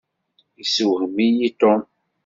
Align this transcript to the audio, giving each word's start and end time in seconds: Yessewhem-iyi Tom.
Yessewhem-iyi 0.57 1.49
Tom. 1.59 1.81